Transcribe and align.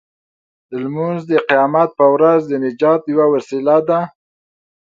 لمونځ 0.81 1.19
د 1.31 1.33
قیامت 1.49 1.89
په 1.99 2.05
ورځ 2.13 2.41
د 2.47 2.53
نجات 2.65 3.01
یوه 3.13 3.25
وسیله 3.33 3.77
ده. 3.87 3.99